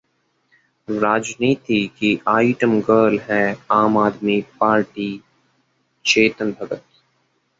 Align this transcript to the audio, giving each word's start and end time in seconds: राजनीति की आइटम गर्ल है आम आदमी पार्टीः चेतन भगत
राजनीति 0.87 1.85
की 1.97 2.19
आइटम 2.27 2.79
गर्ल 2.81 3.19
है 3.19 3.43
आम 3.71 3.97
आदमी 3.97 4.41
पार्टीः 4.59 5.19
चेतन 6.05 6.51
भगत 6.51 6.83